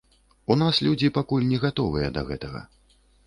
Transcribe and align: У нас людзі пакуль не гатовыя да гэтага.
У 0.53 0.55
нас 0.61 0.79
людзі 0.87 1.11
пакуль 1.17 1.45
не 1.51 1.59
гатовыя 1.67 2.07
да 2.17 2.21
гэтага. 2.33 2.65